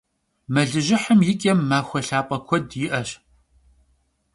[0.53, 3.09] Melıjıhım yi ç'em maxue lhap'e kued yi'eş.